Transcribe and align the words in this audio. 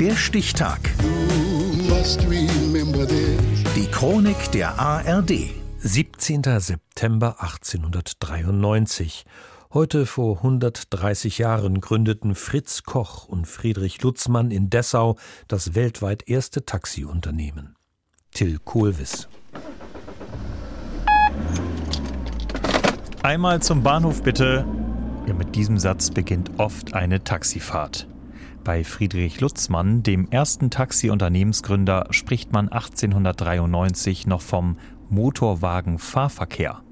Der 0.00 0.14
Stichtag. 0.14 0.78
Die 3.74 3.86
Chronik 3.90 4.52
der 4.52 4.78
ARD. 4.78 5.32
17. 5.78 6.42
September 6.60 7.42
1893. 7.42 9.24
Heute 9.74 10.06
vor 10.06 10.36
130 10.36 11.38
Jahren 11.38 11.80
gründeten 11.80 12.36
Fritz 12.36 12.84
Koch 12.84 13.26
und 13.26 13.46
Friedrich 13.48 14.00
Lutzmann 14.00 14.52
in 14.52 14.70
Dessau 14.70 15.16
das 15.48 15.74
weltweit 15.74 16.28
erste 16.28 16.64
Taxiunternehmen. 16.64 17.74
Till 18.30 18.60
Kohlwiss. 18.64 19.26
Einmal 23.24 23.60
zum 23.62 23.82
Bahnhof 23.82 24.22
bitte. 24.22 24.64
Ja, 25.26 25.34
mit 25.34 25.56
diesem 25.56 25.76
Satz 25.76 26.12
beginnt 26.12 26.52
oft 26.58 26.94
eine 26.94 27.24
Taxifahrt. 27.24 28.06
Bei 28.68 28.84
Friedrich 28.84 29.40
Lutzmann, 29.40 30.02
dem 30.02 30.30
ersten 30.30 30.68
Taxiunternehmensgründer, 30.68 32.08
spricht 32.10 32.52
man 32.52 32.68
1893 32.68 34.26
noch 34.26 34.42
vom 34.42 34.76
Motorwagenfahrverkehr. 35.08 36.82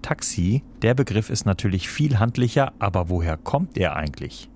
Taxi, 0.00 0.62
der 0.80 0.94
Begriff 0.94 1.28
ist 1.28 1.44
natürlich 1.44 1.88
viel 1.88 2.20
handlicher, 2.20 2.72
aber 2.78 3.08
woher 3.08 3.36
kommt 3.36 3.76
er 3.76 3.96
eigentlich? 3.96 4.48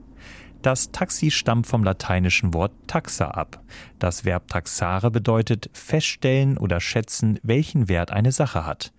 Das 0.62 0.92
Taxi 0.92 1.32
stammt 1.32 1.66
vom 1.66 1.82
lateinischen 1.82 2.54
Wort 2.54 2.70
taxa 2.86 3.32
ab. 3.32 3.60
Das 3.98 4.24
Verb 4.24 4.46
taxare 4.46 5.10
bedeutet 5.10 5.68
feststellen 5.72 6.56
oder 6.58 6.78
schätzen, 6.78 7.40
welchen 7.42 7.88
Wert 7.88 8.12
eine 8.12 8.30
Sache 8.30 8.64
hat. 8.64 8.92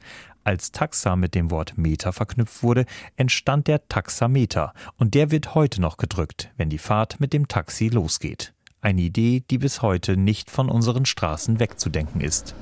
Als 0.45 0.73
Taxa 0.73 1.15
mit 1.15 1.35
dem 1.35 1.51
Wort 1.51 1.77
Meter 1.77 2.11
verknüpft 2.11 2.63
wurde, 2.63 2.85
entstand 3.15 3.67
der 3.67 3.87
Taxameter 3.87 4.73
und 4.97 5.13
der 5.13 5.31
wird 5.31 5.55
heute 5.55 5.79
noch 5.79 5.95
gedrückt, 5.95 6.51
wenn 6.57 6.69
die 6.69 6.79
Fahrt 6.79 7.21
mit 7.21 7.31
dem 7.31 7.47
Taxi 7.47 7.87
losgeht. 7.87 8.53
Eine 8.81 9.01
Idee, 9.01 9.43
die 9.49 9.57
bis 9.57 9.81
heute 9.81 10.17
nicht 10.17 10.51
von 10.51 10.67
unseren 10.67 11.05
Straßen 11.05 11.61
wegzudenken 11.61 12.19
ist. 12.19 12.53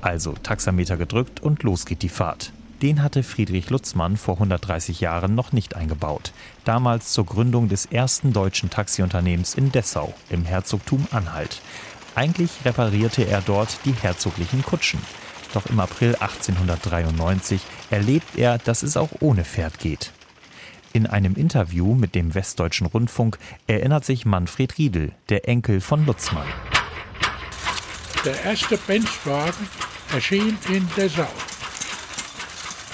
Also 0.00 0.32
Taxameter 0.42 0.96
gedrückt 0.96 1.40
und 1.40 1.62
los 1.62 1.86
geht 1.86 2.02
die 2.02 2.08
Fahrt. 2.08 2.52
Den 2.82 3.00
hatte 3.02 3.22
Friedrich 3.22 3.70
Lutzmann 3.70 4.16
vor 4.16 4.34
130 4.34 5.00
Jahren 5.00 5.36
noch 5.36 5.52
nicht 5.52 5.76
eingebaut. 5.76 6.32
Damals 6.64 7.12
zur 7.12 7.24
Gründung 7.26 7.68
des 7.68 7.86
ersten 7.86 8.32
deutschen 8.32 8.70
Taxiunternehmens 8.70 9.54
in 9.54 9.70
Dessau 9.70 10.12
im 10.30 10.44
Herzogtum 10.44 11.06
Anhalt. 11.12 11.62
Eigentlich 12.16 12.50
reparierte 12.64 13.22
er 13.22 13.40
dort 13.40 13.78
die 13.84 13.94
herzoglichen 13.94 14.62
Kutschen. 14.62 15.00
Doch 15.54 15.66
im 15.66 15.78
April 15.78 16.16
1893 16.16 17.60
erlebt 17.90 18.36
er, 18.36 18.58
dass 18.58 18.82
es 18.82 18.96
auch 18.96 19.10
ohne 19.20 19.44
Pferd 19.44 19.78
geht. 19.78 20.10
In 20.92 21.06
einem 21.06 21.36
Interview 21.36 21.94
mit 21.94 22.16
dem 22.16 22.34
Westdeutschen 22.34 22.88
Rundfunk 22.88 23.38
erinnert 23.68 24.04
sich 24.04 24.26
Manfred 24.26 24.78
Riedel, 24.78 25.12
der 25.28 25.48
Enkel 25.48 25.80
von 25.80 26.06
Lutzmann. 26.06 26.46
Der 28.24 28.42
erste 28.42 28.76
Benchwagen 28.76 29.68
erschien 30.12 30.58
in 30.68 30.88
Dessau. 30.96 31.28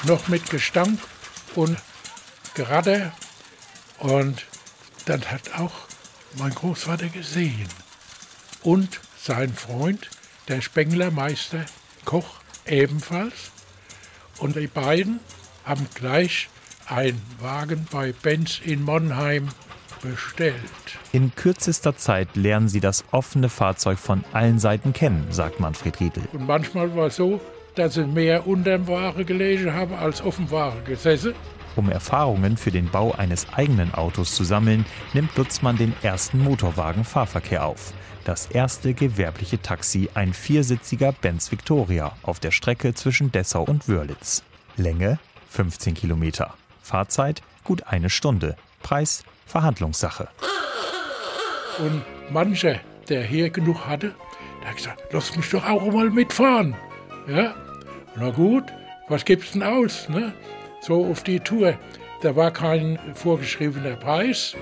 Noch 0.04 0.28
mit 0.28 0.50
Gestank 0.50 0.98
und 1.54 1.78
Geradder. 2.54 3.12
Und 3.98 4.44
dann 5.06 5.24
hat 5.30 5.58
auch 5.58 5.72
mein 6.36 6.54
Großvater 6.54 7.08
gesehen. 7.08 7.68
Und 8.62 9.00
sein 9.22 9.54
Freund, 9.54 10.10
der 10.48 10.60
Spenglermeister 10.60 11.64
Koch, 12.04 12.39
ebenfalls. 12.66 13.50
Und 14.38 14.56
die 14.56 14.66
beiden 14.66 15.20
haben 15.64 15.86
gleich 15.94 16.48
einen 16.86 17.20
Wagen 17.38 17.86
bei 17.90 18.12
Benz 18.12 18.60
in 18.64 18.82
Monheim 18.82 19.48
bestellt. 20.02 20.56
In 21.12 21.34
kürzester 21.34 21.96
Zeit 21.96 22.34
lernen 22.36 22.68
sie 22.68 22.80
das 22.80 23.04
offene 23.10 23.48
Fahrzeug 23.48 23.98
von 23.98 24.24
allen 24.32 24.58
Seiten 24.58 24.92
kennen, 24.92 25.26
sagt 25.30 25.60
Manfred 25.60 26.00
Riedel. 26.00 26.22
Und 26.32 26.46
manchmal 26.46 26.94
war 26.96 27.06
es 27.06 27.16
so, 27.16 27.40
dass 27.74 27.94
sie 27.94 28.04
mehr 28.04 28.46
unterm 28.46 28.88
Ware 28.88 29.24
gelegen 29.24 29.72
haben 29.72 29.94
als 29.94 30.20
auf 30.20 30.36
dem 30.36 30.50
Ware 30.50 30.80
gesessen. 30.84 31.34
Um 31.76 31.88
Erfahrungen 31.88 32.56
für 32.56 32.70
den 32.70 32.88
Bau 32.90 33.12
eines 33.12 33.52
eigenen 33.52 33.94
Autos 33.94 34.34
zu 34.34 34.44
sammeln, 34.44 34.84
nimmt 35.12 35.36
Lutzmann 35.36 35.76
den 35.76 35.94
ersten 36.02 36.42
Motorwagen-Fahrverkehr 36.42 37.64
auf 37.64 37.92
das 38.24 38.46
erste 38.46 38.94
gewerbliche 38.94 39.60
Taxi, 39.60 40.08
ein 40.14 40.34
viersitziger 40.34 41.12
Benz 41.12 41.50
Victoria 41.50 42.12
auf 42.22 42.38
der 42.38 42.50
Strecke 42.50 42.94
zwischen 42.94 43.32
Dessau 43.32 43.64
und 43.64 43.88
Wörlitz. 43.88 44.42
Länge 44.76 45.18
15 45.48 45.94
Kilometer. 45.94 46.54
Fahrzeit 46.82 47.42
gut 47.64 47.86
eine 47.86 48.10
Stunde. 48.10 48.56
Preis 48.82 49.24
Verhandlungssache. 49.46 50.28
Und 51.78 52.02
mancher, 52.30 52.80
der 53.08 53.22
hier 53.22 53.50
genug 53.50 53.86
hatte, 53.86 54.14
der 54.60 54.68
hat 54.68 54.76
gesagt, 54.76 55.02
lass 55.12 55.34
mich 55.34 55.50
doch 55.50 55.66
auch 55.66 55.90
mal 55.92 56.10
mitfahren. 56.10 56.76
Ja, 57.26 57.54
na 58.16 58.30
gut, 58.30 58.64
was 59.08 59.24
gibt's 59.24 59.52
denn 59.52 59.62
aus? 59.62 60.08
Ne? 60.08 60.32
So 60.80 61.06
auf 61.06 61.22
die 61.22 61.40
Tour. 61.40 61.78
Da 62.22 62.36
war 62.36 62.50
kein 62.50 62.98
vorgeschriebener 63.14 63.96
Preis. 63.96 64.56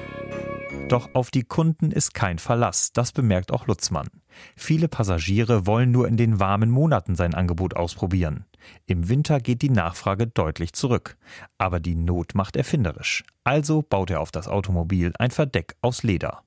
Doch 0.88 1.10
auf 1.14 1.30
die 1.30 1.42
Kunden 1.42 1.90
ist 1.90 2.14
kein 2.14 2.38
Verlass, 2.38 2.92
das 2.92 3.12
bemerkt 3.12 3.52
auch 3.52 3.66
Lutzmann. 3.66 4.08
Viele 4.56 4.88
Passagiere 4.88 5.66
wollen 5.66 5.90
nur 5.90 6.08
in 6.08 6.16
den 6.16 6.40
warmen 6.40 6.70
Monaten 6.70 7.14
sein 7.14 7.34
Angebot 7.34 7.76
ausprobieren. 7.76 8.46
Im 8.86 9.08
Winter 9.08 9.40
geht 9.40 9.62
die 9.62 9.70
Nachfrage 9.70 10.26
deutlich 10.26 10.72
zurück. 10.72 11.16
Aber 11.58 11.80
die 11.80 11.94
Not 11.94 12.34
macht 12.34 12.56
erfinderisch. 12.56 13.24
Also 13.44 13.82
baut 13.82 14.10
er 14.10 14.20
auf 14.20 14.30
das 14.30 14.48
Automobil 14.48 15.12
ein 15.18 15.30
Verdeck 15.30 15.74
aus 15.82 16.02
Leder. 16.02 16.42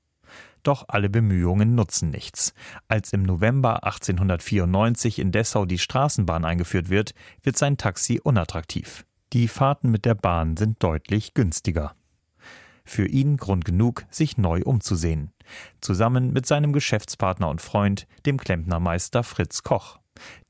Doch 0.62 0.84
alle 0.88 1.10
Bemühungen 1.10 1.74
nutzen 1.74 2.10
nichts. 2.10 2.54
Als 2.88 3.12
im 3.12 3.22
November 3.24 3.84
1894 3.84 5.18
in 5.18 5.32
Dessau 5.32 5.66
die 5.66 5.78
Straßenbahn 5.78 6.44
eingeführt 6.44 6.88
wird, 6.88 7.14
wird 7.42 7.58
sein 7.58 7.76
Taxi 7.76 8.20
unattraktiv. 8.22 9.04
Die 9.32 9.48
Fahrten 9.48 9.90
mit 9.90 10.04
der 10.04 10.14
Bahn 10.14 10.58
sind 10.58 10.82
deutlich 10.82 11.32
günstiger. 11.32 11.94
Für 12.84 13.06
ihn 13.06 13.38
Grund 13.38 13.64
genug, 13.64 14.04
sich 14.10 14.36
neu 14.36 14.60
umzusehen. 14.62 15.32
Zusammen 15.80 16.34
mit 16.34 16.44
seinem 16.44 16.74
Geschäftspartner 16.74 17.48
und 17.48 17.62
Freund, 17.62 18.06
dem 18.26 18.36
Klempnermeister 18.36 19.22
Fritz 19.22 19.62
Koch. 19.62 19.98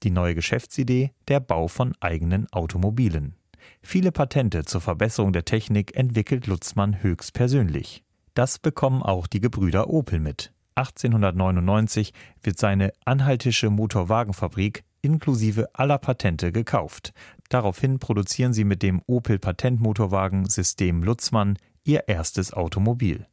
Die 0.03 0.11
neue 0.11 0.35
Geschäftsidee, 0.35 1.13
der 1.29 1.39
Bau 1.39 1.69
von 1.69 1.95
eigenen 2.01 2.53
Automobilen. 2.53 3.37
Viele 3.83 4.11
Patente 4.11 4.65
zur 4.65 4.81
Verbesserung 4.81 5.33
der 5.33 5.45
Technik 5.45 5.97
entwickelt 5.97 6.49
Lutzmann 6.49 7.05
höchstpersönlich. 7.05 8.03
Das 8.35 8.59
bekommen 8.59 9.05
auch 9.05 9.29
die 9.29 9.41
Gebrüder 9.41 9.91
Opel 9.91 10.19
mit. 10.19 10.53
1899 10.75 12.13
wird 12.43 12.59
seine 12.59 12.93
anhaltische 13.05 13.71
Motorwagenfabrik 13.71 14.83
inklusive 15.03 15.69
aller 15.75 15.99
Patente 15.99 16.53
gekauft. 16.53 17.13
Daraufhin 17.53 17.99
produzieren 17.99 18.55
sie 18.55 18.65
mit 18.65 18.83
dem 18.83 19.03
Opel 19.07 19.39
Patentmotorwagen 19.39 20.49
System 20.49 21.03
Lutzmann 21.03 21.59
ihr 21.85 22.09
erstes 22.09 22.55
Automobil. 22.55 23.27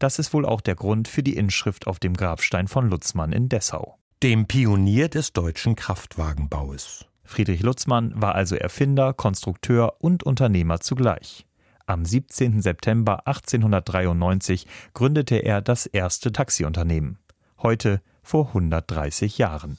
Das 0.00 0.18
ist 0.18 0.34
wohl 0.34 0.44
auch 0.44 0.60
der 0.60 0.74
Grund 0.74 1.06
für 1.06 1.22
die 1.22 1.36
Inschrift 1.36 1.86
auf 1.86 2.00
dem 2.00 2.14
Grabstein 2.14 2.66
von 2.66 2.90
Lutzmann 2.90 3.30
in 3.30 3.48
Dessau. 3.48 3.96
Dem 4.24 4.46
Pionier 4.46 5.08
des 5.08 5.32
deutschen 5.32 5.76
Kraftwagenbaues. 5.76 7.06
Friedrich 7.22 7.62
Lutzmann 7.62 8.12
war 8.16 8.34
also 8.34 8.56
Erfinder, 8.56 9.12
Konstrukteur 9.12 9.94
und 10.00 10.24
Unternehmer 10.24 10.80
zugleich. 10.80 11.46
Am 11.86 12.04
17. 12.04 12.62
September 12.62 13.24
1893 13.28 14.66
gründete 14.94 15.36
er 15.36 15.62
das 15.62 15.86
erste 15.86 16.32
Taxiunternehmen. 16.32 17.20
Heute 17.62 18.00
vor 18.24 18.48
130 18.48 19.38
Jahren. 19.38 19.78